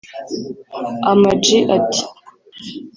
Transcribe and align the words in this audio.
Ama 1.11 1.31
G 1.43 1.45
ati 1.75 2.03